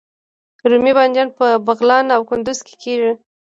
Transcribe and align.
رومي 0.69 0.93
بانجان 0.97 1.27
په 1.37 1.45
بغلان 1.67 2.05
او 2.15 2.21
کندز 2.29 2.59
کې 2.67 2.75
کیږي 2.83 3.11